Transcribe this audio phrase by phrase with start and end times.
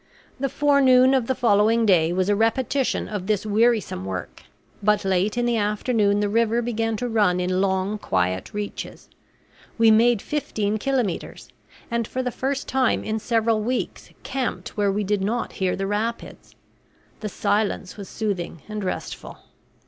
[0.39, 4.41] The forenoon of the following day was a repetition of this wearisome work;
[4.81, 9.09] but late in the afternoon the river began to run in long quiet reaches.
[9.77, 11.49] We made fifteen kilometres,
[11.91, 15.85] and for the first time in several weeks camped where we did not hear the
[15.85, 16.55] rapids.
[17.19, 19.37] The silence was soothing and restful.